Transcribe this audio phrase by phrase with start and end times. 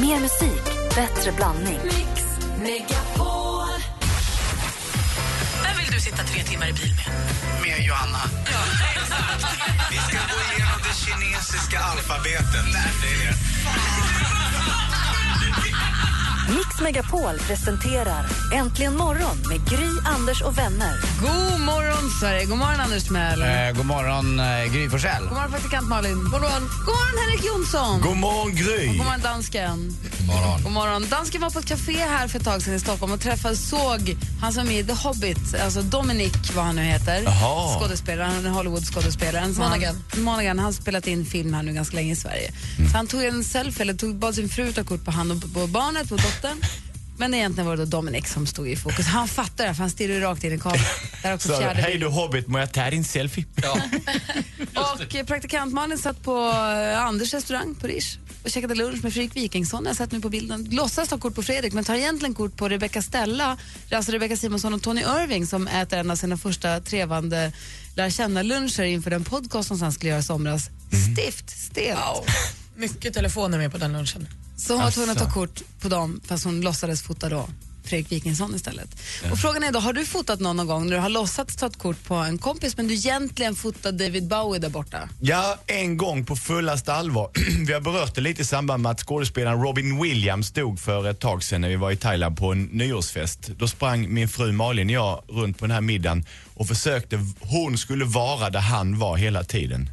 [0.00, 0.64] Mer musik,
[0.94, 1.78] bättre blandning.
[1.84, 2.24] Mix
[2.58, 3.68] Megapol.
[5.62, 7.06] Vem vill du sitta tre timmar i bil med?
[7.62, 8.18] Med Johanna.
[9.90, 12.64] Vi ska gå igenom det kinesiska alfabetet.
[13.02, 14.47] Det är det.
[16.48, 20.92] Mix Megapol presenterar Äntligen morgon med Gry, Anders och vänner.
[21.20, 22.44] God morgon, Sverige.
[22.44, 23.42] God morgon, Anders Timell.
[23.42, 25.22] Eh, god morgon, eh, Gry Forssell.
[25.22, 26.14] God morgon, praktikant Malin.
[26.14, 28.00] God morgon, God morgon Henrik Jonsson.
[28.00, 28.86] God morgon, Gry.
[28.86, 29.96] God morgon, dansken.
[30.28, 30.62] Morgon.
[30.62, 31.08] God morgon.
[31.10, 34.16] Dansken var på ett café här för ett tag sedan i Stockholm och träffade, såg
[34.40, 37.22] han som är i The Hobbit, alltså Dominic, vad han nu heter.
[37.22, 37.78] Jaha.
[37.78, 39.54] Skådespelaren, Hollywood-skådespelaren.
[39.58, 40.02] Monaghan.
[40.10, 40.58] Han, Monaghan.
[40.58, 42.52] Han spelat in film här nu ganska länge i Sverige.
[42.90, 45.54] Så han tog en selfie, eller tog, bad sin fru ta kort på han och
[45.54, 46.62] på barnet, på dottern.
[47.18, 49.06] Men egentligen var det då Dominic som stod i fokus.
[49.06, 50.84] Han fattar det, för han stirrar rakt in i kameran.
[51.22, 53.44] Där är också Så, hej du Hobbit, må jag ta din selfie?
[53.62, 53.80] Ja.
[54.94, 59.12] Och eh, praktikant Malin satt på eh, Anders restaurang på Rish och käkade lunch med
[59.12, 59.84] Fredrik Wikingsson.
[59.86, 60.68] Jag sett nu på bilden.
[60.70, 63.56] Låtsas ta kort på Fredrik men tar egentligen kort på Rebecca Stella,
[63.90, 67.52] alltså Rebecca Simonsson och Tony Irving som äter en av sina första trevande
[67.96, 70.70] lär känna-luncher inför den podcast som sen skulle göra i somras.
[71.12, 72.26] Stift, stelt.
[72.76, 74.28] Mycket telefoner med på den lunchen.
[74.56, 75.34] Så hon var tvungen att ta Asså.
[75.34, 77.48] kort på dem fast hon låtsades fota då
[77.88, 78.88] Fredrik Wikingsson istället.
[79.30, 81.66] Och frågan är då, har du fotat någon, någon gång när du har låtsats ta
[81.66, 85.08] ett kort på en kompis men du egentligen fotar David Bowie där borta?
[85.20, 87.30] ja, en gång på fullaste allvar.
[87.66, 91.20] vi har berört det lite i samband med att skådespelaren Robin Williams dog för ett
[91.20, 93.50] tag sedan när vi var i Thailand på en nyårsfest.
[93.58, 97.78] Då sprang min fru Malin och jag runt på den här middagen och försökte, hon
[97.78, 99.90] skulle vara där han var hela tiden.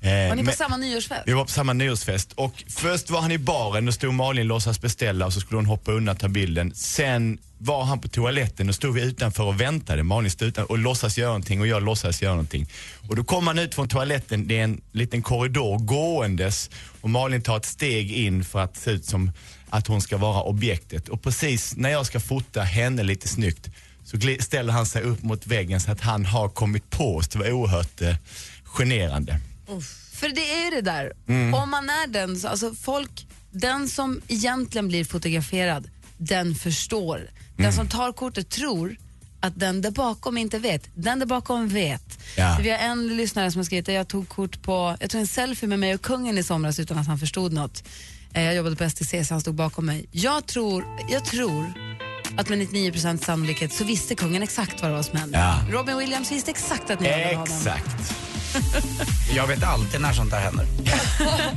[0.00, 1.22] Eh, Var ni på men- samma nyårsfest?
[1.26, 4.80] Vi var på samma nyårsfest och först var han i baren och stod Malin låtsas
[4.80, 6.74] beställa och så skulle hon hoppa undan och ta bilden.
[6.74, 10.02] Sen var han på toaletten och stod vi utanför och väntade.
[10.02, 12.66] Malin stod utanför och låtsas göra någonting och jag låtsas göra någonting.
[13.08, 17.42] Och då kom han ut från toaletten, det är en liten korridor gåendes och Malin
[17.42, 19.32] tar ett steg in för att se ut som
[19.70, 21.08] att hon ska vara objektet.
[21.08, 23.68] Och precis när jag ska fota henne lite snyggt
[24.04, 27.28] så ställer han sig upp mot väggen så att han har kommit på oss.
[27.28, 28.14] Det var oerhört eh,
[28.64, 29.40] generande.
[30.14, 31.54] För det är ju det där, Mm.
[31.54, 37.16] om man är den, så- alltså folk, den som egentligen blir fotograferad, den förstår.
[37.56, 37.72] Den Mm.
[37.76, 38.96] som tar kortet tror
[39.40, 40.82] att den där bakom inte vet.
[40.94, 42.18] Den där bakom vet.
[42.36, 42.58] Ja.
[42.62, 45.26] Vi har en lyssnare som har skrivit att jag tog kort på, jag tog en
[45.26, 47.82] selfie med mig och kungen i somras utan att han förstod något.
[48.34, 50.06] Eh, Jag jobbade på STC så han stod bakom mig.
[50.12, 51.72] Jag tror, jag tror
[52.36, 55.38] att med 99 sannolikhet så visste kungen exakt vad det var som hände.
[55.38, 55.60] Ja.
[55.70, 57.42] Robin Williams visste exakt att ni hade honom.
[57.56, 58.14] Exakt.
[59.34, 60.66] Jag vet alltid när sånt där händer.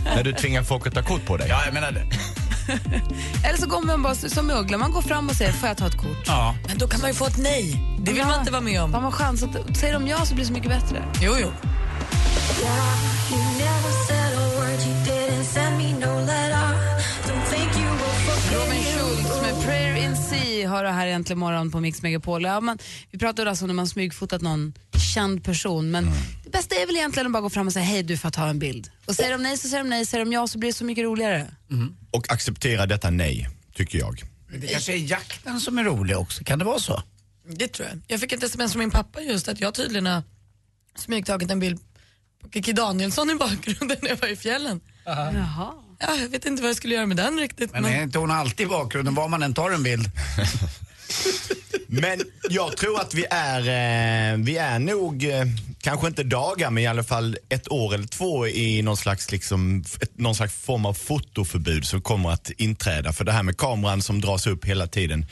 [0.16, 1.47] När du tvingar folk att ta kort på dig.
[1.50, 2.03] Ja, jag menar det.
[3.47, 5.88] Eller så går man bara som Uggla, man går fram och säger får jag ta
[5.88, 6.23] ett kort?
[6.25, 6.56] Ja.
[6.67, 7.84] Men då kan man ju få ett nej.
[8.00, 8.91] Det vill man inte vara med Har om.
[8.91, 11.03] man chans att, säger de ja så blir det så mycket bättre.
[11.22, 11.51] Jo, jo.
[18.53, 22.44] Robin Schultz med Prayer in Sea har det här egentligen morgon på Mix Megapol.
[22.44, 22.78] Ja, man,
[23.11, 24.73] vi pratade alltså om när man smygfotat någon
[25.13, 26.11] känd person men
[26.51, 28.47] det bästa är väl egentligen att bara gå fram och säga hej du får ta
[28.47, 28.89] en bild.
[29.06, 30.85] Och säger de nej så säger de nej, säger de ja så blir det så
[30.85, 31.47] mycket roligare.
[32.12, 34.23] Och acceptera detta nej, tycker jag.
[34.59, 36.44] Det kanske är jakten som är rolig också.
[36.44, 37.03] Kan det vara så?
[37.47, 38.01] Det tror jag.
[38.07, 40.23] Jag fick ett sms från min pappa just att jag tydligen har
[40.95, 41.79] smygtagit en bild
[42.41, 44.81] på Kikki Danielsson i bakgrunden när jag var i fjällen.
[45.06, 45.73] Jaha.
[46.00, 47.72] Ja, jag vet inte vad jag skulle göra med den riktigt.
[47.72, 50.06] Men Men, är inte hon alltid i bakgrunden var man än tar en bild?
[51.94, 55.46] Men jag tror att vi är, eh, vi är nog, eh,
[55.81, 59.84] kanske inte dagar, men i alla fall ett år eller två i någon slags, liksom,
[60.02, 63.13] ett, någon slags form av fotoförbud som kommer att inträda.
[63.13, 65.25] För det här med kameran som dras upp hela tiden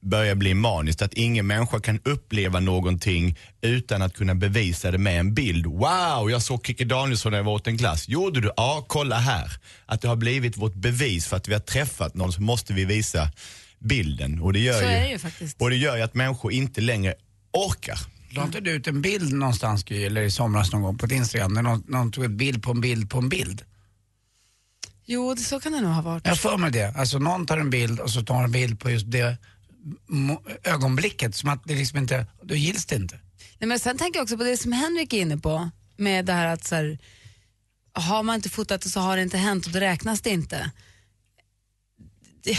[0.00, 1.02] börjar bli maniskt.
[1.02, 5.66] Att ingen människa kan uppleva någonting utan att kunna bevisa det med en bild.
[5.66, 8.08] Wow, jag såg Kikki Danielsson när jag var åt en glass.
[8.08, 8.52] Gjorde du?
[8.56, 9.52] Ja, kolla här.
[9.86, 12.84] Att det har blivit vårt bevis för att vi har träffat någon så måste vi
[12.84, 13.30] visa
[13.86, 14.40] bilden.
[14.40, 15.60] Och det gör Så ju, är det ju faktiskt.
[15.60, 17.14] och det gör ju att människor inte längre
[17.52, 17.98] orkar.
[18.30, 21.12] La inte du ut en bild någonstans, Gry, eller i somras någon gång på ett
[21.12, 23.62] Instagram, där någon, någon tog en bild på en bild på en bild?
[25.04, 26.26] Jo, det, så kan det nog ha varit.
[26.26, 26.94] Jag för mig det.
[26.96, 29.36] Alltså någon tar en bild och så tar en bild på just det
[30.08, 33.20] mo- ögonblicket, som att det liksom inte, då gills det inte.
[33.58, 36.32] Nej, men sen tänker jag också på det som Henrik är inne på, med det
[36.32, 36.98] här att så här,
[37.92, 40.70] har man inte fotat det så har det inte hänt och då räknas det inte.
[42.42, 42.58] Det,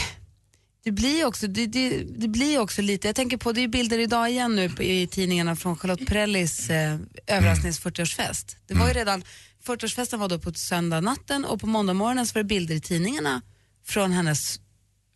[0.88, 4.00] det blir också, det, det, det blir också lite, jag tänker på, det är bilder
[4.00, 6.98] idag igen nu i tidningarna från Charlotte Perrellis eh,
[7.28, 8.56] överrasknings 40-årsfest.
[8.68, 9.24] Det var ju redan,
[9.66, 12.81] 40-årsfesten var då på söndag natten och på måndag morgonen så var det bilder i
[12.81, 13.42] tidningarna
[13.86, 14.60] från hennes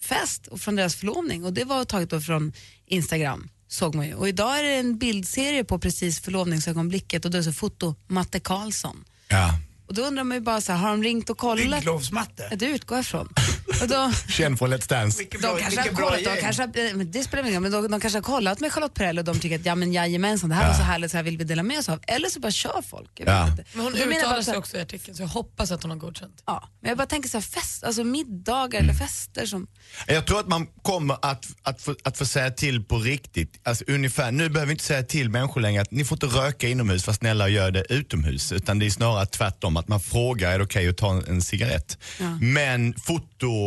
[0.03, 2.53] fest och från deras förlovning och det var taget då från
[2.85, 4.13] Instagram såg man ju.
[4.13, 7.95] Och idag är det en bildserie på precis förlovningsögonblicket och då är det så foto
[8.07, 9.05] Matte Karlsson.
[9.27, 9.59] Ja.
[9.87, 11.79] Och då undrar man ju bara så här, har de ringt och kollat?
[11.79, 12.47] Bygglovsmatte.
[12.49, 13.29] Ja, det utgår jag ifrån.
[13.87, 15.23] Då, Känd från Let's Dance.
[15.31, 16.65] De bra, kanske har kollat, de kanske,
[17.03, 19.39] det spelar ingen roll, men de, de kanske har kollat med Charlotte Perrelli och de
[19.39, 21.63] tycker att ja men jajamensan, det här var så härligt så här vill vi dela
[21.63, 21.99] med oss av.
[22.07, 23.11] Eller så bara kör folk.
[23.15, 23.55] Ja.
[23.73, 26.43] Men hon uttalar så sig också i artikeln så jag hoppas att hon har godkänt.
[26.45, 29.67] Ja, men jag bara tänker så här, fest, alltså middagar eller fester som...
[30.07, 33.59] Jag tror att man kommer att, att, få, att få säga till på riktigt.
[33.63, 36.67] Alltså ungefär, nu behöver vi inte säga till människor längre att ni får inte röka
[36.67, 38.51] inomhus, var snälla och gör det utomhus.
[38.51, 41.41] Utan det är snarare tvärtom, att man frågar är det okej att ta en, en
[41.41, 41.97] cigarett.
[42.41, 42.93] Men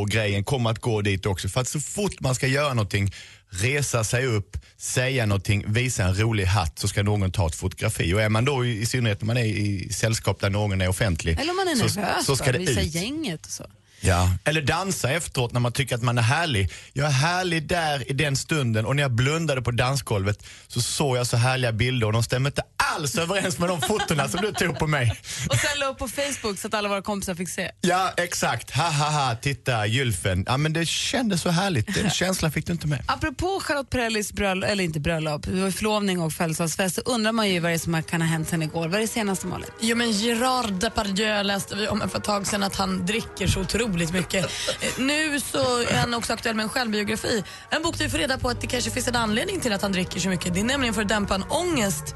[0.04, 1.48] fotogrejen kommer att gå dit också.
[1.48, 3.12] För att så fort man ska göra någonting,
[3.50, 8.14] resa sig upp, säga någonting, visa en rolig hatt så ska någon ta ett fotografi.
[8.14, 11.38] Och är man då i, synnerhet när man är i sällskap där någon är offentlig.
[11.40, 12.94] Eller om man är så, nervös så ska det visa ut.
[12.94, 13.64] gänget och så.
[14.00, 14.30] Ja.
[14.44, 16.70] Eller dansa efteråt när man tycker att man är härlig.
[16.92, 21.16] Jag är härlig där i den stunden och när jag blundade på dansgolvet så såg
[21.16, 22.62] jag så härliga bilder och de stämmer inte
[22.94, 25.20] alls överens med de fotona som du tog på mig.
[25.50, 27.70] Och sen la upp på Facebook så att alla våra kompisar fick se.
[27.80, 28.70] Ja, exakt.
[28.70, 29.34] Ha, ha, ha.
[29.36, 30.44] Titta, gylfen.
[30.46, 31.94] Ja, men det kändes så härligt.
[31.94, 33.02] Den känslan fick du inte med.
[33.06, 37.48] Apropå Charlotte Perrellis bröllop, eller inte bröllop, det var förlovning och födelsedagsfest, så undrar man
[37.50, 38.88] ju vad det som kan ha hänt sen igår.
[38.88, 39.66] Vad är det senaste Malin?
[39.80, 43.60] Jo men Gerard Depardieu läste vi om för ett tag sedan att han dricker så
[43.60, 44.50] otroligt mycket.
[44.98, 47.44] Nu så är han också aktuell med en självbiografi.
[47.70, 49.82] En bok där vi får reda på att det kanske finns en anledning till att
[49.82, 50.54] han dricker så mycket.
[50.54, 52.14] Det är nämligen för att dämpa en ångest.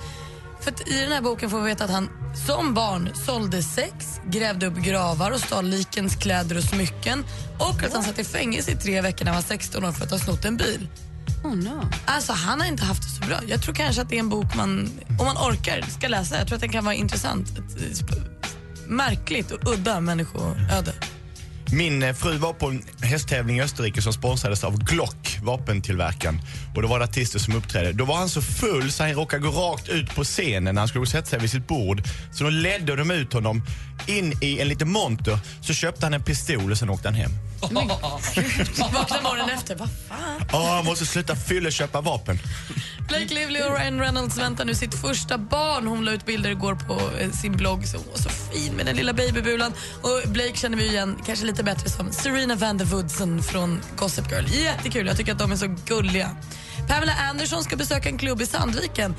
[0.60, 2.08] För I den här boken får vi veta att han
[2.46, 7.24] som barn sålde sex, grävde upp gravar och stal likens kläder och smycken
[7.58, 10.04] och att han satt i fängelse i tre veckor när han var 16 år för
[10.04, 10.88] att ha snott en bil.
[11.44, 11.82] Oh no.
[12.04, 13.38] Alltså han har inte haft det så bra.
[13.46, 14.90] Jag tror kanske att det är en bok man,
[15.20, 16.38] om man orkar, ska läsa.
[16.38, 17.48] Jag tror att den kan vara intressant.
[17.50, 18.24] Ett, eh, sp-
[18.86, 20.92] märkligt och udda människoöde.
[21.72, 26.40] Min eh, fru var på en hästtävling i Österrike som sponsrades av Glock, vapentillverkaren.
[26.74, 27.92] Och då var det artister som uppträdde.
[27.92, 30.88] Då var han så full så han råkade gå rakt ut på scenen när han
[30.88, 32.02] skulle sätta sig vid sitt bord.
[32.32, 33.62] Så då ledde de ut honom
[34.06, 35.38] in i en liten monter.
[35.60, 37.30] Så köpte han en pistol och sen åkte han hem.
[37.60, 40.48] Vaknar morgonen efter, vad fan?
[40.52, 42.38] Åh, han måste sluta fylleköpa vapen.
[43.08, 45.86] Blake Lively och Ryan Reynolds väntar nu sitt första barn.
[45.86, 47.86] Hon la ut bilder igår på eh, sin blogg.
[47.86, 49.72] Så hon var så fin med den lilla babybulan.
[50.02, 53.80] Och Blake känner vi ju igen kanske lite bättre som Serena van der Woodsen från
[53.96, 54.44] Gossip Girl.
[54.46, 56.36] Jättekul, jag tycker att de är så gulliga.
[56.88, 59.14] Pamela Anderson ska besöka en klubb i Sandviken.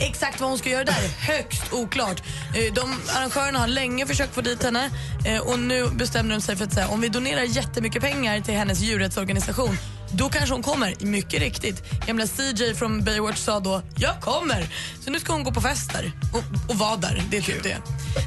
[0.00, 2.22] Exakt vad hon ska göra där är högst oklart.
[2.54, 4.90] Eh, de arrangörerna har länge försökt få dit henne
[5.24, 8.54] eh, och nu bestämde de sig för att säga om vi donerar jättemycket pengar till
[8.54, 9.76] hennes djurrättsorganisation
[10.14, 12.06] då kanske hon kommer, mycket riktigt.
[12.06, 14.66] Gamla CJ från Baywatch sa då, jag kommer.
[15.04, 17.22] Så nu ska hon gå på fester och, och vara där.
[17.30, 17.76] Det är typ det.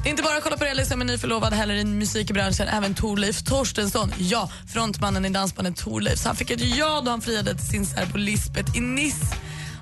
[0.04, 2.68] Det är inte bara kolla på Ellie som är nyförlovad heller i musikbranschen.
[2.68, 6.20] Även Torleif Torstensson, ja, frontmannen i dansbandet Torleif.
[6.20, 9.26] Så han fick ett ja då han friade till sin särbo Lisbeth i Nice.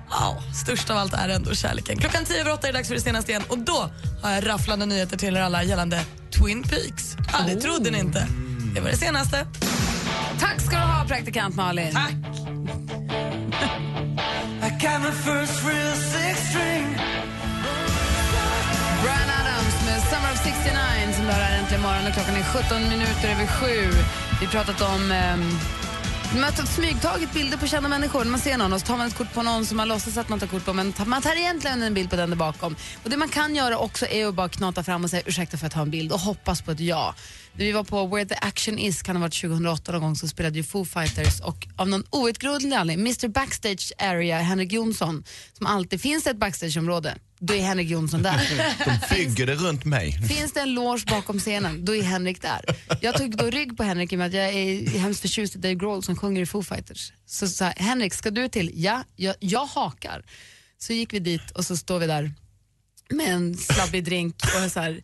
[0.10, 1.98] Ja, störst av allt är ändå kärleken.
[1.98, 3.90] Klockan tio över åtta är det dags för det senaste igen och då
[4.22, 6.02] har jag rafflande nyheter till er alla gällande
[6.32, 7.16] Twin Peaks.
[7.34, 8.28] Ja, det trodde ni inte.
[8.76, 9.46] Det var det senaste.
[10.40, 11.94] Tack ska du ha praktikant Malin.
[11.94, 12.16] Tack!
[19.04, 22.90] Brian Adams med Summer of 69 som du har här äntligen morgon klockan är 17
[22.90, 23.92] minuter över sju.
[24.40, 25.60] Vi har pratat om um,
[26.34, 28.24] man har smygtagit bilder på kända människor.
[28.24, 30.18] När man ser någon och så tar man ett kort på någon som man låtsas
[30.18, 32.76] att man tar kort på men man tar egentligen en bild på den där bakom.
[33.04, 35.68] Och det man kan göra också är att bara knata fram och säga ursäkta för
[35.68, 37.16] att ta en bild och hoppas på ett ja.
[37.54, 40.28] När vi var på Where the Action Is, kan ha varit 2008 någon gång, så
[40.28, 45.24] spelade ju Foo Fighters och av någon outgrundlig anledning, Mr Backstage Area, Henrik Jonsson,
[45.58, 48.76] som alltid finns ett backstageområde, då är Henrik Jonsson där.
[49.10, 50.12] De bygger det runt mig.
[50.12, 52.62] Finns det en loge bakom scenen, då är Henrik där.
[53.02, 55.60] Jag tog då rygg på Henrik i och med att jag är hemskt förtjust i
[55.60, 57.14] Dave Grohl som sjunger i Foo Fighters.
[57.26, 58.72] Så sa Henrik, ska du till?
[58.74, 60.26] Ja, jag, jag hakar.
[60.78, 62.32] Så gick vi dit och så står vi där
[63.10, 65.02] med en slabbig drink och så här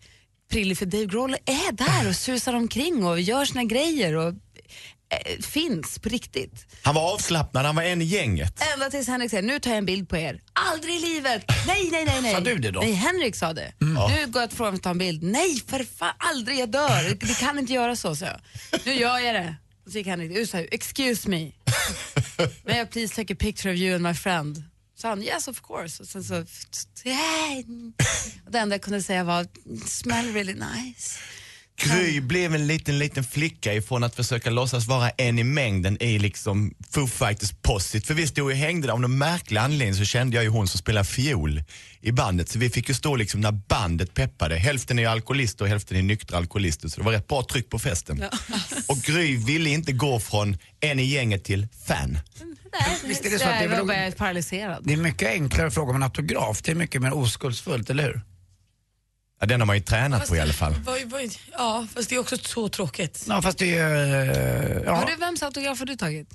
[0.51, 5.41] prillig för Dave Grohl är där och susar omkring och gör sina grejer och eh,
[5.41, 6.65] finns på riktigt.
[6.81, 8.63] Han var avslappnad, han var en i gänget.
[8.73, 10.41] Ända tills Henrik säger, nu tar jag en bild på er.
[10.67, 11.45] Aldrig i livet!
[11.67, 12.33] Nej, nej, nej, nej.
[12.33, 12.79] Sa du det då?
[12.79, 13.73] Nej, Henrik sa det.
[13.79, 15.23] Nu går jag att fråga om att ta en bild.
[15.23, 17.15] Nej, för fan, aldrig, jag dör.
[17.19, 18.39] Det kan inte göra så, så jag.
[18.85, 19.55] Nu gör jag det.
[19.85, 21.37] Och så gick Henrik ut och sa, excuse me.
[22.65, 24.63] May I please take a picture of you and my friend?
[24.95, 26.03] Så han, yes of course.
[26.03, 26.33] Och sen så,
[27.05, 27.57] yeah.
[28.45, 29.47] och det enda jag kunde säga var,
[29.87, 31.19] smell really nice.
[31.79, 36.19] Gry blev en liten, liten flicka ifrån att försöka låtsas vara en i mängden i
[36.19, 38.07] liksom Foo Fighters possit.
[38.07, 40.67] För vi stod och hängde där, av någon märklig anledning så kände jag ju hon
[40.67, 41.63] som spelar fiol
[42.01, 42.49] i bandet.
[42.49, 44.55] Så vi fick ju stå liksom när bandet peppade.
[44.55, 46.87] Hälften är ju alkoholister och hälften är nyktra alkoholister.
[46.87, 48.23] Så det var rätt bra tryck på festen.
[48.87, 52.19] Och Gry ville inte gå från en i gänget till fan.
[53.05, 54.81] Visst är det så att det är väl- paralyserad.
[54.83, 56.61] Det är mycket enklare att fråga om en autograf.
[56.61, 58.21] Det är mycket mer oskuldsfullt, eller hur?
[59.39, 60.73] Ja, den har man ju tränat på i alla fall.
[60.85, 61.21] Vad- vad-
[61.57, 63.25] Ja, fast det är också så tråkigt.
[63.29, 63.95] Ja, fast det är...
[64.75, 64.95] eh, Ja.
[64.95, 66.29] Har du, vems autograf har du tagit?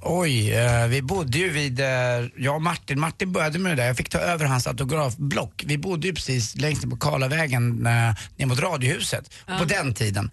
[0.00, 1.86] Oj, eh, vi bodde ju vid, eh,
[2.36, 5.64] jag och Martin, Martin började med det där, jag fick ta över hans autografblock.
[5.66, 9.30] Vi bodde ju precis längst ner på Karlavägen eh, ner mot Radiohuset.
[9.46, 10.30] Och på den tiden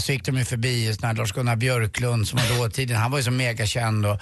[0.00, 3.24] så gick de ju förbi sån här Lars-Gunnar Björklund som var dåtiden, han var ju
[3.24, 4.18] så megakänd och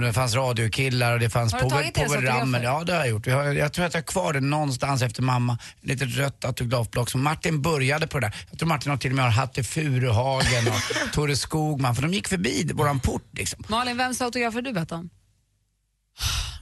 [0.00, 2.62] det fanns radiokillar och det fanns Povel, Ramel.
[2.62, 3.26] Ja det har jag gjort.
[3.26, 5.58] Jag, har, jag tror att jag har kvar det någonstans efter mamma.
[5.82, 8.36] Ett litet rött autografblock som Martin började på det där.
[8.50, 12.12] Jag tror Martin har till och med har Hatte Furuhagen och Tore Skogman för de
[12.12, 13.63] gick förbi våran port liksom.
[13.66, 15.10] Malin, vems autograf har du bett om?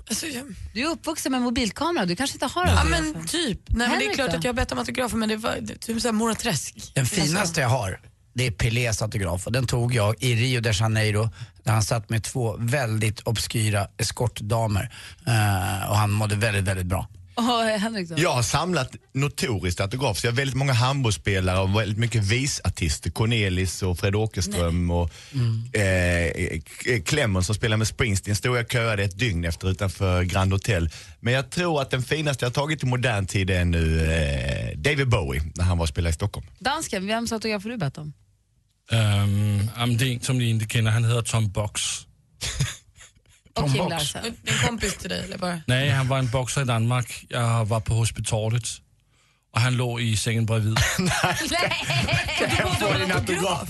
[0.09, 0.45] Alltså, jag,
[0.75, 3.13] Du är uppvuxen med mobilkamera, du kanske inte har ja autografer?
[3.13, 3.61] men typ.
[3.67, 5.79] Nej, men det är klart att jag har bett om autografer men det var det,
[5.79, 6.93] typ såhär Mora Träsk.
[6.95, 8.01] Den finaste jag har,
[8.35, 11.29] det är Pelés autograf och den tog jag i Rio de Janeiro
[11.65, 14.91] där han satt med två väldigt obskyra eskortdamer
[15.27, 17.09] Eh, och han mådde väldigt, väldigt bra.
[17.35, 18.15] Och Henrik då?
[18.19, 23.11] Jag har samlat notoriskt autograf, så jag har väldigt många handbollsspelare och väldigt mycket visartister.
[23.11, 25.11] Cornelis och Fred Åkerström och
[25.77, 30.53] eh, K- Clemens som spelar med Springsteen stod jag köade ett dygn efter utanför Grand
[30.53, 30.91] Hotel.
[31.21, 35.09] Men jag tror att den finaste jag tagit i modern tid är nu eh, David
[35.09, 36.47] Bowie när han var och spelade i Stockholm.
[36.59, 38.13] Dansken, vems autograf har du bett om?
[38.93, 40.91] Øhm, jamen, det er en, som ni ikke kender.
[40.93, 41.81] Han hedder Tom Box.
[43.55, 43.91] Och Tom Kim Box.
[43.91, 44.37] Larsen.
[44.45, 45.61] En kompis till dig eller bara?
[45.67, 47.25] Nej, han var en boxer i Danmark.
[47.29, 48.65] Jag var på hospitalet.
[49.55, 50.79] Och han låg i sängen bredvid.
[50.99, 53.69] Jag får din autograf.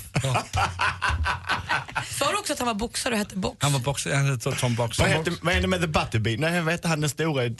[2.09, 3.57] Sa du också att han var boxare och hette Box?
[3.61, 4.99] Han var boxer, han hette Tom Box.
[4.99, 6.39] Vad hette, vad hände med The Butterbean?
[6.41, 7.51] Nej, vad hette han den stora, eh,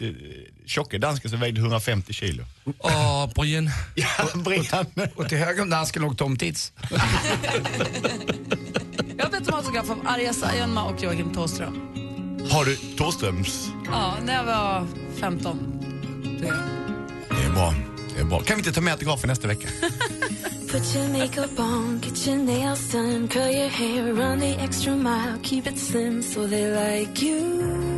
[0.66, 2.44] tjocka dansken som vägde 150 kilo?
[2.78, 3.70] Och Brian.
[3.96, 4.86] Ja, Brian.
[5.16, 6.74] Och till höger om dansken låg Tom Tits.
[9.18, 12.03] Jag har bett om autograf av Arja Saijonmaa och Joakim Thåström.
[12.54, 13.70] Har du Thåströms?
[13.86, 14.88] Ja, när jag var
[15.20, 15.60] 15.
[16.40, 16.58] tror jag.
[17.30, 17.74] Det är bra.
[18.16, 18.40] Det är bra.
[18.40, 19.68] Kan vi inte ta med autografen nästa vecka?
[20.72, 25.40] Put your makeup on, get your nails done, curl your hair, run the extra mile,
[25.44, 27.94] keep it slim so they like you.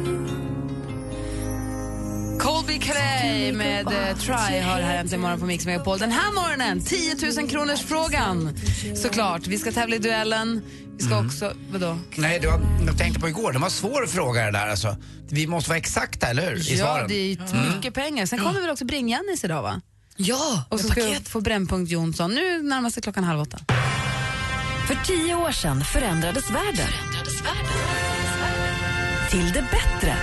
[2.39, 5.97] Colby Cray med eh, Try har här äntligen morgon på Mix Megapol.
[5.99, 8.57] Den här morgonen, 10 000 kronors frågan
[8.95, 10.61] Såklart, vi ska tävla i duellen.
[10.97, 11.97] Vi ska också, vadå?
[12.15, 14.97] Nej, det var, jag tänkte på igår, det var en svår fråga det där alltså.
[15.29, 16.69] Vi måste vara exakta, eller hur?
[16.71, 17.07] I Ja, svaren.
[17.07, 17.37] det är ju
[17.75, 18.25] mycket pengar.
[18.25, 19.81] Sen kommer väl också Bring-Jannis idag va?
[20.17, 21.27] Ja, Och så ska vi paket.
[21.27, 22.31] få Brännpunkt Jonsson.
[22.35, 23.59] Nu närmar sig klockan halv åtta.
[24.87, 26.87] För tio år sedan förändrades världen.
[29.29, 30.15] Till det bättre.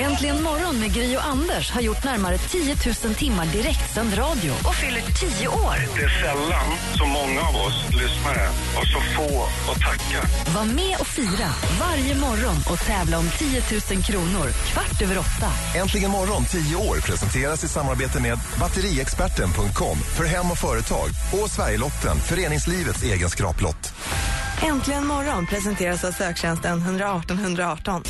[0.00, 4.74] Äntligen morgon med Gry och Anders har gjort närmare 10 000 timmar direktsänd radio och
[4.74, 5.02] fyller
[5.38, 5.74] 10 år.
[5.96, 10.20] Det är sällan så många av oss lyssnare och så få att tacka.
[10.54, 11.48] Var med och fira
[11.80, 15.50] varje morgon och tävla om 10 000 kronor kvart över åtta.
[15.76, 22.16] Äntligen morgon 10 år presenteras i samarbete med batteriexperten.com för hem och företag och Sverigelotten,
[22.16, 23.94] föreningslivets egen skraplott.
[24.62, 28.02] Äntligen morgon presenteras av söktjänsten 118 118.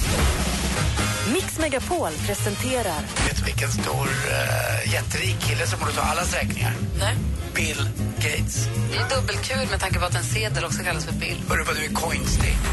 [1.26, 6.72] Mix Megapol presenterar Vet du vilken stor, uh, jätterik kille som borde ta allas räkningar?
[6.98, 7.16] Nej.
[7.54, 8.68] Bill Gates.
[8.92, 11.42] Det är dubbelkul med tanke på att en sedel också kallas för bill.
[11.48, 12.56] Hörru vad du är coinstig.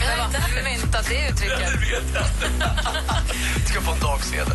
[0.00, 1.68] Jag har inte myntat det uttrycket.
[3.66, 4.52] Ska få en dagsedel.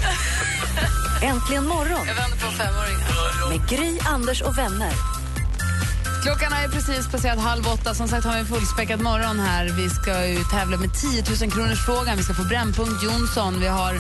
[1.22, 3.50] Äntligen morgon Jag vänder på femåringar.
[3.50, 5.15] med Gry, Anders och vänner.
[6.26, 7.94] Klockan är precis passerat halv åtta.
[7.94, 9.66] Som sagt har vi en fullspäckad morgon här.
[9.66, 12.18] Vi ska ju tävla med 10 000 kronors frågan.
[12.18, 13.60] Vi ska få Brännpunkt Jonsson.
[13.60, 13.94] Vi har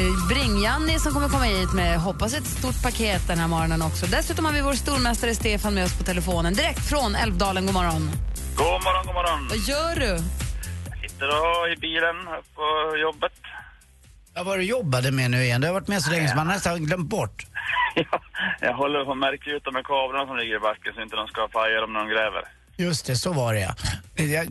[0.00, 4.06] eh, Bring-Janni som kommer komma hit med, hoppas, ett stort paket den här morgonen också.
[4.06, 6.54] Dessutom har vi vår stormästare Stefan med oss på telefonen.
[6.54, 7.66] Direkt från Älvdalen.
[7.66, 8.10] God morgon.
[8.56, 9.40] God morgon, god morgon.
[9.48, 10.12] Vad gör du?
[11.02, 12.16] Sitter och i bilen
[12.54, 13.32] på jobbet.
[14.36, 15.60] Ja, vad du jobbade med nu igen?
[15.60, 17.46] Du har varit med så länge så man har nästan glömt bort.
[17.94, 18.20] Ja,
[18.60, 21.16] jag håller på att märka ut de här kablarna som ligger i backen så inte
[21.16, 22.42] de ska paja dem när de gräver.
[22.76, 23.74] Just det, så var det ja.
[24.24, 24.46] Jag,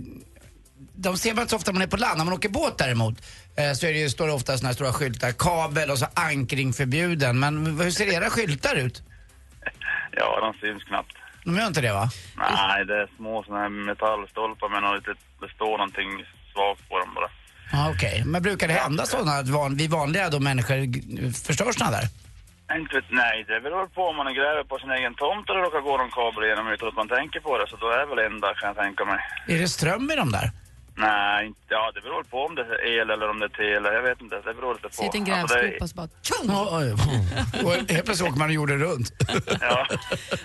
[0.96, 2.18] de ser man inte så ofta när man är på land.
[2.18, 3.16] När man åker båt däremot
[3.58, 6.06] eh, så är det ju, står det ofta såna här stora skyltar, kabel och så
[6.14, 7.40] ankring förbjuden.
[7.40, 9.04] Men hur ser era skyltar ut?
[10.18, 11.16] Ja, de syns knappt.
[11.44, 12.10] De gör inte det va?
[12.38, 16.10] Nej, det är små såna här metallstolpar med något litet, det står någonting
[16.54, 17.30] svagt på dem bara.
[17.72, 20.78] Ja, Okej, men brukar det hända sådana att van, vi vanliga då människor
[21.48, 22.06] förstör såna där?
[22.78, 25.62] Inte vet, nej, det beror på om man gräver på sin egen tomt och det
[25.62, 27.68] råkar gå någon kabel igenom utan att man tänker på det.
[27.72, 29.20] Så då är det väl enda kan jag tänka mig.
[29.48, 30.52] Är det ström i dem där?
[30.98, 33.94] Nej, inte, ja det beror på om det är el eller om det är tele.
[33.94, 34.94] Jag vet inte, det beror lite på.
[34.94, 37.66] Sitter en Alltså, grävskopa och så bara tjong!
[37.66, 39.12] Och helt plötsligt åker man jorden runt.
[39.62, 39.88] Ja.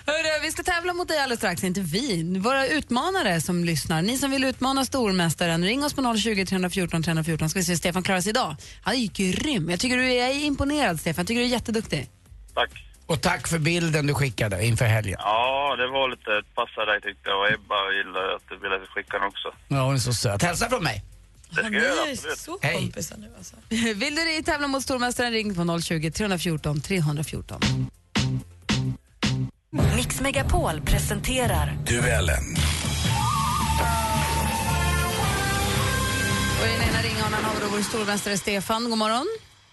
[0.05, 2.39] Hörru, vi ska tävla mot dig alldeles strax, inte vi.
[2.39, 4.01] Våra utmanare som lyssnar.
[4.01, 7.77] Ni som vill utmana stormästaren, ring oss på 020 314 314 ska vi se hur
[7.77, 8.55] Stefan klarar sig idag.
[8.83, 9.69] Han är ju grym.
[9.69, 11.21] Jag tycker du är imponerad Stefan.
[11.21, 12.09] Jag tycker du är jätteduktig.
[12.53, 12.90] Tack.
[13.11, 15.17] Och tack för bilden du skickade inför helgen.
[15.19, 17.39] Ja, det var lite passa dig tyckte jag.
[17.39, 19.47] Och Ebba gillade att du ville skicka den också.
[19.67, 20.41] Ja, hon är så söt.
[20.41, 21.03] Hälsa från mig.
[21.49, 22.37] Det ska jag göra, är absolut.
[22.37, 22.75] så Hej.
[22.75, 23.55] kompisar nu alltså.
[23.95, 27.61] Vill du tävla mot stormästaren, ring på 020 314 314.
[29.95, 32.55] Mix Megapol presenterar Duellen.
[36.59, 38.89] Och i den ena ringhörnan har vi då vår stormästare Stefan.
[38.89, 39.27] God morgon.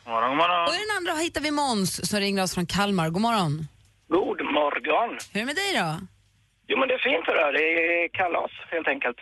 [0.09, 0.69] Morgon, god morgon.
[0.69, 3.11] Och i den andra hittar vi Måns som ringer oss från Kalmar.
[3.11, 3.69] God morgon.
[4.09, 5.19] God morgon.
[5.33, 6.07] Hur är det med dig då?
[6.69, 7.53] Jo, men det är fint det där.
[7.53, 7.65] Det
[8.05, 9.17] är kalas, helt enkelt.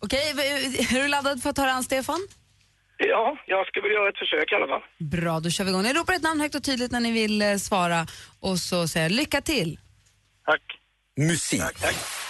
[0.00, 0.30] Okej,
[0.94, 2.20] är du laddad för att ta dig an Stefan?
[2.98, 4.82] Ja, jag ska väl göra ett försök i alla fall.
[4.98, 5.82] Bra, då kör vi igång.
[5.82, 8.06] Ni ropar ett namn högt och tydligt när ni vill eh, svara
[8.40, 9.78] och så säger jag lycka till.
[10.44, 10.62] Tack.
[11.16, 11.60] Musik.
[11.60, 12.21] Tack, tack.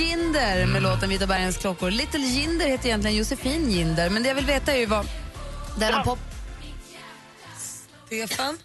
[0.00, 1.90] Jinder med låten Vita bergens klockor.
[1.90, 5.06] Little Jinder heter egentligen Josefin Jinder, men det jag vill veta är ju vad
[5.78, 6.18] denna pop...
[8.06, 8.58] Stefan?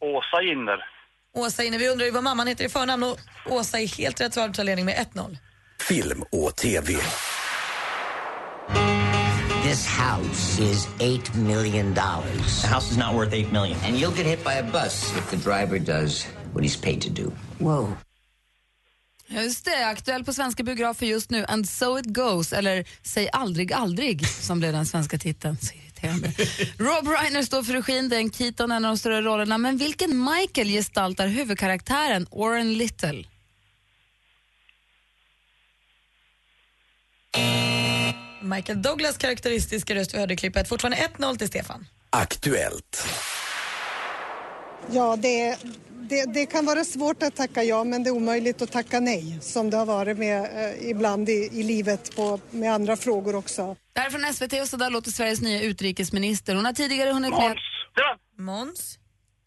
[0.00, 0.78] Åsa Jinder.
[1.34, 1.78] Åsa inne.
[1.78, 4.48] Vi undrar ju vad mamman heter i förnamn och Åsa är helt rätt svar.
[4.48, 5.36] Tar ledning med 1-0.
[5.88, 6.94] Film och TV.
[9.62, 12.62] This house is eight million dollars.
[12.62, 13.78] The house is not worth eight million.
[13.84, 17.10] And you'll get hit by a bus if the driver does what he's paid to
[17.10, 17.32] do.
[17.58, 18.05] Whoa.
[19.28, 21.44] Just det, aktuell på svenska biografer just nu.
[21.44, 25.56] And so it goes, eller Säg aldrig aldrig, som blev den svenska titeln.
[25.60, 26.32] Så irriterande.
[26.78, 29.58] Rob Reiner står för regin, den Keaton en av de större rollerna.
[29.58, 33.24] Men vilken Michael gestaltar huvudkaraktären Warren Little?
[38.42, 40.68] Michael Douglas karaktäristiska röst vi hörde i klippet.
[40.68, 41.86] Fortfarande 1-0 till Stefan.
[42.10, 43.06] Aktuellt.
[44.92, 45.58] Ja, det,
[46.08, 49.38] det, det kan vara svårt att tacka ja, men det är omöjligt att tacka nej
[49.40, 53.76] som det har varit med, eh, ibland i, i livet på, med andra frågor också.
[53.92, 56.54] Det här är från SVT och så där låter Sveriges nya utrikesminister.
[56.54, 57.40] Hon har tidigare hunnit med...
[57.40, 57.58] Måns.
[57.94, 58.16] Ja.
[58.42, 58.98] Måns?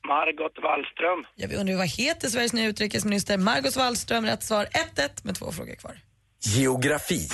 [0.07, 1.25] Margot Wallström.
[1.35, 3.37] Ja, vi undrar vad heter Sveriges nya utrikesminister?
[3.37, 4.25] Margot Wallström.
[4.25, 5.99] Rätt svar 1-1 med två frågor kvar.
[6.43, 7.29] Geografi.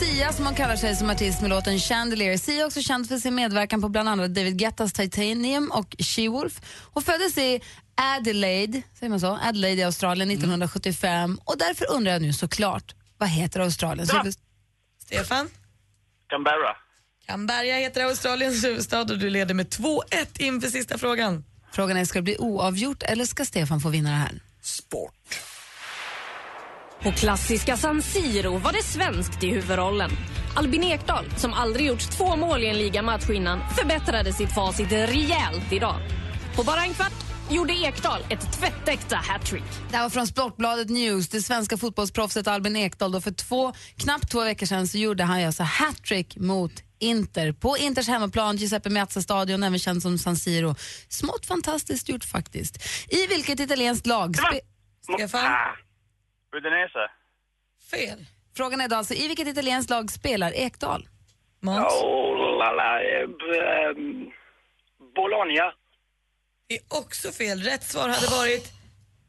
[0.00, 2.36] Sia som hon kallar sig som artist med låten Chandelier.
[2.36, 6.62] Sia är också känd för sin medverkan på bland annat David Guettas Titanium och She-Wolf.
[6.92, 7.60] Hon föddes i
[7.94, 9.38] Adelaide, säger man så?
[9.42, 14.18] Adelaide i Australien 1975 och därför undrar jag nu såklart, vad heter Australiens Ja.
[14.18, 14.42] huvudstad?
[15.06, 15.48] Stefan?
[16.30, 16.76] Canberra.
[17.26, 20.00] Canberra heter Australiens huvudstad och du leder med 2-1
[20.38, 21.44] inför sista frågan.
[21.72, 24.40] Frågan är, ska det bli oavgjort eller ska Stefan få vinna det här?
[24.62, 25.40] Sport.
[27.04, 30.10] På klassiska San Siro var det svenskt i huvudrollen.
[30.54, 35.72] Albin Ekdal, som aldrig gjort två mål i en ligamatch innan, förbättrade sitt facit rejält
[35.72, 36.00] idag.
[36.56, 37.12] På bara en kvart
[37.50, 39.62] gjorde Ekdal ett tvättäkta hattrick.
[39.90, 41.28] Det här var från Sportbladet News.
[41.28, 43.12] Det svenska fotbollsproffset Albin Ekdal.
[43.12, 47.78] Då för två, knappt två veckor sedan så gjorde han alltså hattrick mot Inter på
[47.78, 50.74] Inters hemmaplan, Giuseppe Meazza-stadion, även känd som San Siro.
[51.08, 52.82] Smått fantastiskt gjort faktiskt.
[53.08, 54.36] I vilket italienskt lag...
[55.16, 55.50] Stefan?
[56.56, 57.10] Udinese.
[57.90, 58.26] Fel.
[58.56, 61.08] Frågan är då alltså, i vilket italienskt lag spelar Ekdal?
[61.60, 61.92] Måns?
[62.02, 64.30] Oh, la, la, eh, b- ehm,
[65.16, 65.72] Bologna.
[66.68, 67.62] Det är också fel.
[67.62, 68.72] Rätt svar hade varit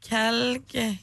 [0.08, 0.96] Calge...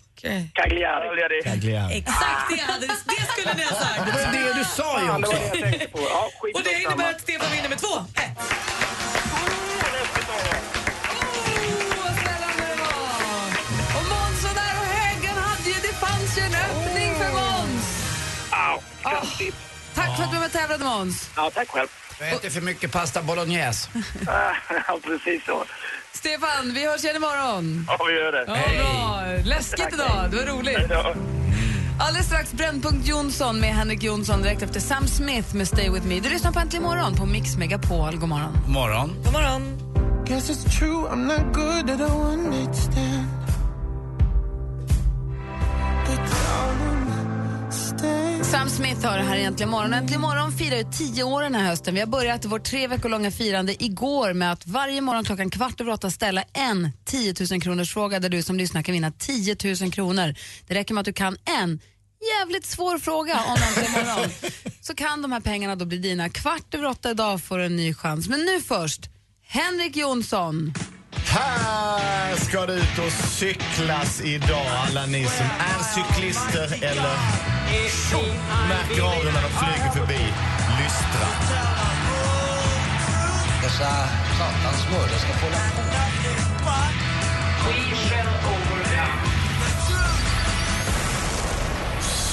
[0.54, 1.42] Cagliari.
[1.44, 1.98] Cagliari.
[1.98, 2.94] Exakt det, hade, det
[3.32, 4.06] skulle ni ha sagt.
[4.06, 5.32] Det var ju det du sa ju Ja, det också.
[5.32, 6.00] var det jag tänkte på.
[6.00, 6.80] Ja, skit Och det samma.
[6.94, 8.83] innebär att Stefan vinner med 2-1.
[19.04, 19.56] Kraftigt.
[19.96, 21.30] Tack för att du var med och tävlade Måns.
[21.36, 21.88] Ja, tack själv.
[22.20, 23.90] Du äter för mycket pasta bolognese.
[24.88, 25.64] Ja, precis så.
[26.14, 27.86] Stefan, vi hörs igen imorgon.
[27.88, 28.46] Ja, vi gör det.
[28.48, 29.24] Ja, bra.
[29.44, 30.92] Läskigt idag, det var roligt.
[32.00, 36.20] Alldeles strax Brännpunkt Jonsson med Henrik Jonsson direkt efter Sam Smith med Stay With Me.
[36.20, 38.16] Du lyssnar på Äntligen morgon på Mix Megapol.
[38.18, 38.58] God morgon.
[38.68, 39.16] Morgon.
[39.24, 39.80] God morgon.
[48.54, 49.94] Sam Smith har det här Äntligen morgon.
[49.94, 51.94] Äntligen morgon firar ju tio år den här hösten.
[51.94, 55.82] Vi har börjat vårt tre veckor långa firande igår med att varje morgon klockan kvart
[55.82, 59.56] över åtta ställa en 10 000 kronors fråga där du som lyssnar kan vinna 10
[59.82, 60.36] 000 kronor.
[60.68, 61.80] Det räcker med att du kan en
[62.40, 64.32] jävligt svår fråga om Äntligen morgon
[64.82, 66.30] så kan de här pengarna då bli dina.
[66.30, 68.30] Kvart över åtta idag får du en ny chans.
[68.30, 69.02] Men nu först,
[69.48, 70.74] Henrik Jonsson.
[71.16, 77.53] Här ska det ut och cyklas idag, alla ni som är cyklister eller
[78.70, 80.24] märker av det när de flyger förbi.
[80.80, 81.28] Lystra.
[83.64, 83.90] Dessa
[84.38, 85.84] satans mördare ska få hålla på.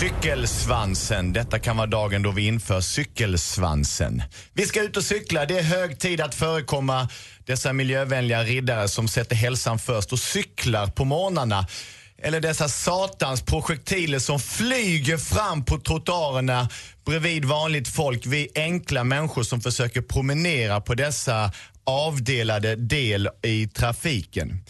[0.00, 1.32] Cykelsvansen.
[1.32, 4.22] Detta kan vara dagen då vi inför cykelsvansen.
[4.52, 5.46] Vi ska ut och cykla.
[5.46, 7.08] Det är hög tid att förekomma
[7.46, 11.66] dessa miljövänliga riddare som sätter hälsan först och cyklar på morgnarna.
[12.22, 16.68] Eller dessa satans projektiler som flyger fram på trottoarerna
[17.06, 18.26] bredvid vanligt folk.
[18.26, 21.52] Vi enkla människor som försöker promenera på dessa
[21.84, 24.64] avdelade del i trafiken.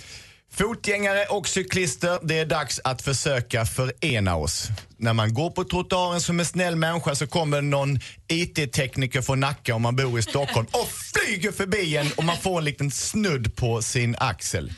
[0.53, 4.69] Fotgängare och cyklister, det är dags att försöka förena oss.
[4.97, 9.75] När man går på trottoaren som en snäll människa så kommer någon IT-tekniker från Nacka
[9.75, 13.57] om man bor i Stockholm och flyger förbi en och man får en liten snudd
[13.57, 14.73] på sin axel.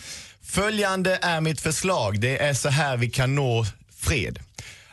[0.53, 2.21] Följande är mitt förslag.
[2.21, 3.65] Det är så här vi kan nå
[3.97, 4.39] fred.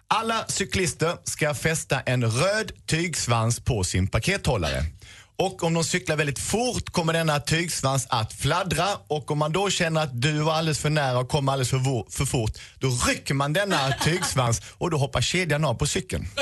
[0.07, 4.85] Alla cyklister ska fästa en röd tygsvans på sin pakethållare.
[5.37, 9.69] Och om de cyklar väldigt fort kommer denna tygsvans att fladdra och om man då
[9.69, 13.33] känner att du var alldeles för nära och kom alldeles för, för fort, då rycker
[13.33, 16.27] man denna tygsvans och då hoppar kedjan av på cykeln.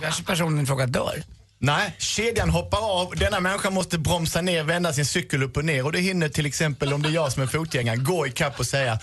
[0.00, 1.22] Kanske personen i fråga dör.
[1.64, 3.14] Nej, kedjan hoppar av.
[3.16, 6.46] Denna människa måste bromsa ner, vända sin cykel upp och ner och det hinner till
[6.46, 8.98] exempel om det är jag som är fotgängare gå i kapp och säga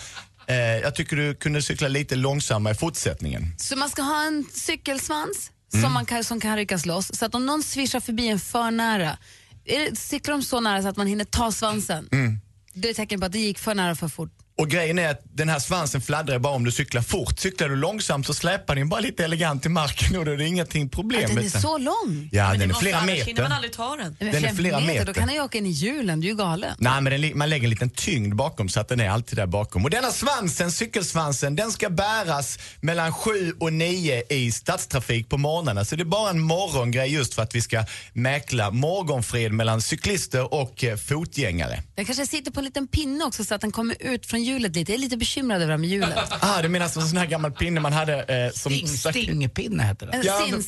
[0.46, 3.54] eh, jag tycker du kunde cykla lite långsammare i fortsättningen.
[3.58, 5.82] Så man ska ha en cykelsvans Mm.
[5.82, 8.70] som, man kan, som kan ryckas loss så att om någon svischar förbi en för
[8.70, 9.18] nära,
[9.64, 12.08] är det, cyklar de så nära så att man hinner ta svansen?
[12.12, 12.40] Mm.
[12.72, 14.30] Det är ett tecken på att det gick för nära för fort.
[14.58, 17.38] Och grejen är att den här svansen fladdrar bara om du cyklar fort.
[17.38, 20.46] Cyklar du långsamt så släpar den bara lite elegant till marken och då är det
[20.46, 21.24] ingenting problem.
[21.24, 22.28] Att den är så lång?
[22.32, 23.54] Ja, den är flera hinner man meter.
[23.54, 24.16] aldrig ta den.
[24.20, 25.04] Men Den är flera meter.
[25.06, 26.74] Då kan den ju åka in i hjulen, du är ju galen.
[26.78, 29.46] Nej, men den, man lägger en liten tyngd bakom så att den är alltid där
[29.46, 29.84] bakom.
[29.84, 35.84] Och denna svansen, cykelsvansen, den ska bäras mellan 7 och 9 i stadstrafik på morgnarna.
[35.84, 40.54] Så det är bara en morgongrej just för att vi ska mäkla morgonfred mellan cyklister
[40.54, 41.82] och eh, fotgängare.
[41.94, 44.76] Den kanske sitter på en liten pinne också så att den kommer ut från hjulet
[44.76, 44.92] lite.
[44.92, 46.18] Jag är lite bekymrad över det här med hjulet.
[46.40, 48.72] Ah, du menar som en sån här gammal pinne man hade eh, som...
[48.72, 50.20] Sting, stingpinne heter den.
[50.20, 50.62] En Ja, men-.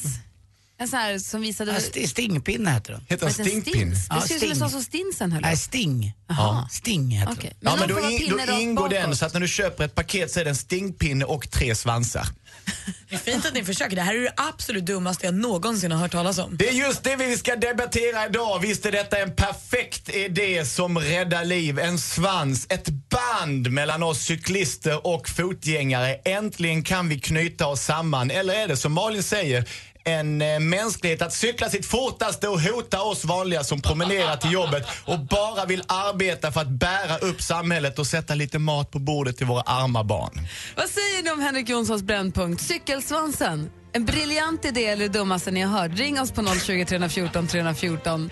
[0.78, 1.70] En sån här som visade...
[1.72, 3.04] Ja, st- stingpinne heter den.
[3.08, 3.96] Heter den stingpinne?
[3.96, 4.08] stins?
[4.08, 6.12] Det ser ut som en sån som stinsen höll Nej, sting.
[6.28, 6.68] Jaha.
[6.70, 7.52] Sting heter Okej.
[7.60, 7.72] den.
[7.72, 9.18] Ja, men då, in, då ingår den bakåt.
[9.18, 12.26] så att när du köper ett paket så är det en stingpinne och tre svansar.
[13.08, 13.96] Det är fint att ni försöker.
[13.96, 16.56] Det här är det absolut dummaste jag någonsin har hört talas om.
[16.56, 18.58] Det är just det vi ska debattera idag.
[18.58, 21.78] Visst är detta en perfekt idé som räddar liv.
[21.78, 26.14] En svans, ett band mellan oss cyklister och fotgängare.
[26.14, 28.30] Äntligen kan vi knyta oss samman.
[28.30, 29.64] Eller är det som Malin säger,
[30.04, 34.86] en eh, mänsklighet att cykla sitt fortaste och hota oss vanliga som promenerar till jobbet
[35.04, 39.36] och bara vill arbeta för att bära upp samhället och sätta lite mat på bordet
[39.36, 40.48] till våra arma barn.
[40.76, 42.62] Vad säger ni om Henrik Jonssons brännpunkt?
[42.62, 43.70] Cykelsvansen.
[43.92, 45.98] En briljant idé eller det dummaste ni har hört?
[45.98, 48.30] Ring oss på 020 314 314.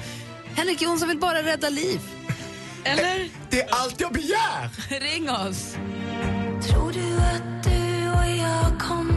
[0.55, 2.01] Henrik Jonsson vill bara rädda liv.
[2.85, 3.29] Eller?
[3.51, 4.71] Det är allt jag begär!
[5.15, 5.77] Ring oss.
[6.69, 9.10] Tror du att du och jag kommer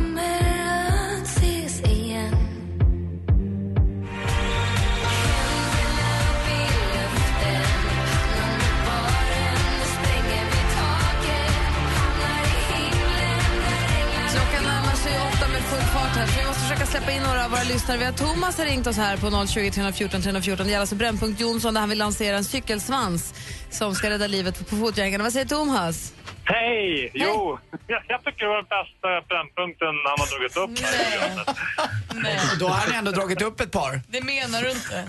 [16.13, 17.97] så vi måste försöka släppa in några av våra lyssnare.
[17.97, 20.65] Vi har Thomas har ringt oss här på 020 314 314.
[20.65, 23.33] Det gäller alltså Brännpunkt Jonsson där han vill lansera en cykelsvans
[23.69, 25.23] som ska rädda livet på, fotgängarna.
[25.23, 26.13] Vad säger Thomas?
[26.45, 27.11] Hej!
[27.13, 32.59] Jo, jag, jag tycker det var den bästa brännpunkten han har dragit upp här.
[32.59, 34.01] Då har han ändå dragit upp ett par.
[34.07, 35.05] Det menar du inte.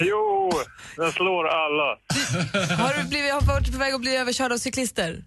[0.00, 0.50] Jo,
[0.96, 1.98] den slår alla.
[2.82, 5.22] Har du blivit, har varit på väg att bli överkörd av cyklister?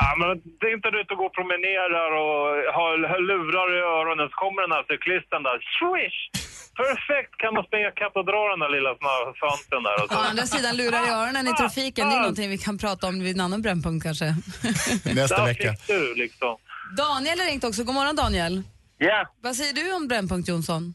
[0.00, 2.40] Ja, men det är inte du och går och promenerar och
[2.78, 5.58] har, har lurar i öronen så kommer den här cyklisten där.
[5.78, 6.18] Swish!
[6.82, 8.92] Perfekt kan man springa kapp och dra den där lilla
[9.40, 9.96] svansen där.
[10.02, 10.20] Och Å så.
[10.30, 13.34] andra sidan, lurar i öronen i trafiken, det är någonting vi kan prata om vid
[13.36, 14.24] en annan brännpunkt kanske.
[15.20, 15.70] Nästa Där vecka.
[15.72, 16.56] fick du liksom.
[16.96, 17.84] Daniel har ringt också.
[17.84, 18.62] God morgon Daniel.
[18.98, 20.94] Ja, Vad säger du om Brännpunkt Jonsson?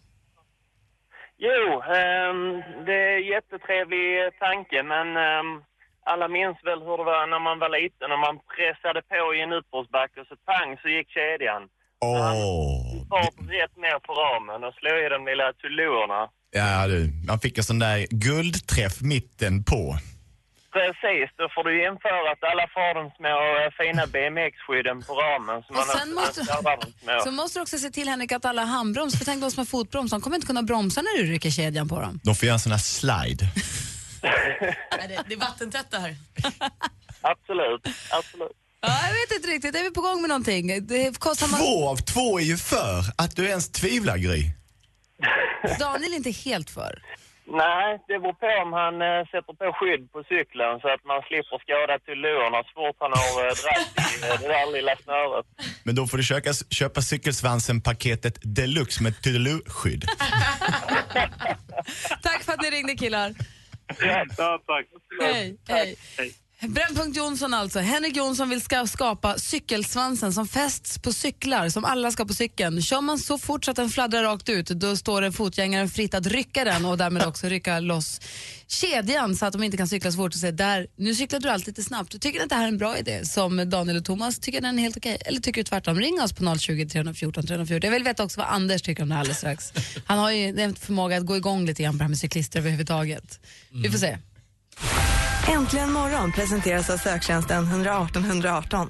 [1.38, 2.40] jo, ehm,
[2.86, 4.08] det är en jättetrevlig
[4.40, 5.50] tanke men ehm,
[6.12, 9.40] alla minns väl hur det var när man var liten och man pressade på i
[9.46, 11.62] en uppförsbacke och så pang så gick kedjan.
[12.06, 13.08] Åh.
[13.14, 13.24] Var
[13.60, 16.22] rätt ner på ramen och slog i de lilla tullorna.
[16.62, 19.82] Ja du, man fick en sån där guldträff mitten på.
[20.78, 25.64] Precis, då får du införa att alla får de små eh, fina BMX-skydden på ramen.
[25.68, 27.24] Så man sen har- måste-.
[27.26, 29.66] Så måste du också se till Henrik att alla handbroms, för tänk de som har
[29.66, 32.20] fotbroms, de kommer inte kunna bromsa när du rycker kedjan på dem.
[32.24, 33.46] De får göra en sån här slide.
[35.08, 36.16] Det, det är vattentätt det här.
[37.22, 38.52] Absolut, absolut.
[38.82, 40.88] Ja, jag vet inte riktigt, är vi på gång med någonting?
[40.88, 41.60] Det kostar man...
[41.60, 44.52] Två av två är ju för att du ens tvivlar Gry.
[45.80, 47.02] Daniel är inte helt för.
[47.46, 51.22] Nej, det beror på om han eh, sätter på skydd på cykeln så att man
[51.28, 54.96] slipper skada till lurarna så fort han har eh, dragit i eh, det där lilla
[55.04, 55.46] snöret.
[55.84, 60.04] Men då får du köpa, köpa cykelsvansen-paketet deluxe med Tylelu-skydd.
[62.22, 63.34] Tack för att ni ringde killar.
[64.02, 64.26] Ja,
[64.68, 64.88] tack.
[65.22, 66.43] Hej, hej.
[66.68, 67.80] Brännpunkt Jonsson alltså.
[67.80, 72.82] Henrik Jonsson vill ska skapa cykelsvansen som fästs på cyklar, som alla ska på cykeln.
[72.82, 76.14] Kör man så fort så att den fladdrar rakt ut, då står det fotgängaren fritt
[76.14, 78.22] att rycka den och därmed också rycka loss
[78.68, 81.50] kedjan så att de inte kan cykla så fort och säga där, nu cyklar du
[81.50, 82.22] alltid lite snabbt.
[82.22, 84.80] Du ni att det här är en bra idé som Daniel och Thomas tycker den
[84.80, 85.18] är helt okej.
[85.26, 86.00] Eller tycker du tvärtom?
[86.00, 87.88] Ring oss på 020 314 314.
[87.88, 89.74] Jag vill veta också vad Anders tycker om det här alldeles strax.
[90.06, 92.60] Han har ju en förmåga att gå igång lite grann på det här med cyklister
[92.60, 93.40] överhuvudtaget.
[93.72, 94.18] Vi får se.
[95.48, 98.90] Äntligen morgon presenteras av söktjänsten 118 118.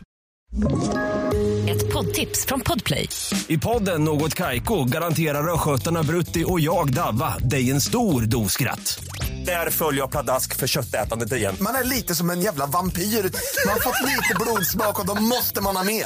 [1.69, 3.09] Ett poddtips från Podplay.
[3.47, 9.03] I podden Något Kaiko garanterar östgötarna Brutti och jag, Davva, dig en stor dos skratt.
[9.45, 11.55] Där följer jag pladask för köttätandet igen.
[11.61, 13.01] Man är lite som en jävla vampyr.
[13.01, 16.05] Man har fått lite blodsmak och då måste man ha mer.